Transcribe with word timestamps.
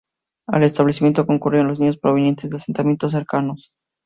Al 0.47 0.63
Establecimiento 0.63 1.27
concurrían 1.27 1.67
los 1.67 1.79
niños 1.79 1.99
provenientes 1.99 2.49
de 2.49 2.57
asentamientos 2.57 3.11
cercanos. 3.11 3.69